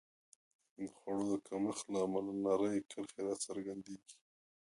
[0.77, 4.15] د خوړو کمښت له امله نرۍ کرښې راڅرګندېږي.